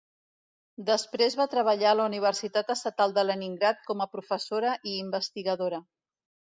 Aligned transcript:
Després 0.87 1.35
va 1.41 1.47
treballar 1.51 1.91
a 1.91 1.99
la 1.99 2.09
Universitat 2.11 2.73
Estatal 2.77 3.15
de 3.19 3.27
Leningrad, 3.29 3.87
com 3.91 4.05
a 4.09 4.13
professora 4.17 4.77
i 4.95 5.01
investigadora. 5.09 5.89